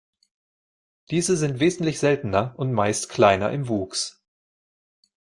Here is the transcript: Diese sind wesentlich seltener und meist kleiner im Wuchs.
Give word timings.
Diese 1.11 1.37
sind 1.37 1.59
wesentlich 1.59 1.99
seltener 1.99 2.55
und 2.57 2.73
meist 2.73 3.07
kleiner 3.09 3.51
im 3.51 3.67
Wuchs. 3.67 4.19